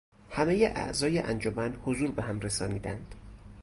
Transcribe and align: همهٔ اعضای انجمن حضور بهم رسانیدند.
همهٔ 0.29 0.65
اعضای 0.75 1.19
انجمن 1.19 1.75
حضور 1.85 2.11
بهم 2.11 2.39
رسانیدند. 2.39 3.15